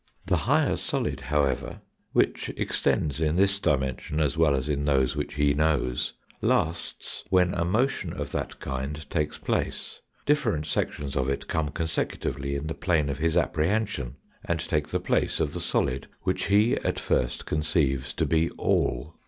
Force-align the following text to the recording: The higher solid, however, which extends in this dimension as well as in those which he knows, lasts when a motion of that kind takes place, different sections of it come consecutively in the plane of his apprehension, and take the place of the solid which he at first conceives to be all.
The 0.25 0.37
higher 0.49 0.77
solid, 0.77 1.19
however, 1.21 1.81
which 2.11 2.49
extends 2.57 3.21
in 3.21 3.35
this 3.35 3.59
dimension 3.59 4.19
as 4.19 4.35
well 4.35 4.55
as 4.55 4.67
in 4.67 4.85
those 4.85 5.15
which 5.15 5.35
he 5.35 5.53
knows, 5.53 6.13
lasts 6.41 7.23
when 7.29 7.53
a 7.53 7.63
motion 7.65 8.11
of 8.11 8.31
that 8.31 8.59
kind 8.59 9.07
takes 9.11 9.37
place, 9.37 10.01
different 10.25 10.65
sections 10.65 11.15
of 11.15 11.29
it 11.29 11.47
come 11.47 11.69
consecutively 11.69 12.55
in 12.55 12.65
the 12.65 12.73
plane 12.73 13.09
of 13.09 13.19
his 13.19 13.37
apprehension, 13.37 14.15
and 14.43 14.59
take 14.61 14.87
the 14.87 14.99
place 14.99 15.39
of 15.39 15.53
the 15.53 15.59
solid 15.61 16.07
which 16.23 16.45
he 16.45 16.77
at 16.79 16.97
first 16.99 17.45
conceives 17.45 18.11
to 18.13 18.25
be 18.25 18.49
all. 18.57 19.13